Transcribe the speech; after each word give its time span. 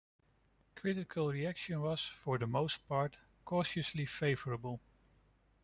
Critical 0.75 1.27
reaction 1.31 1.79
was, 1.79 2.01
for 2.01 2.39
the 2.39 2.47
most 2.47 2.87
part, 2.89 3.19
cautiously 3.45 4.07
favorable. 4.07 4.79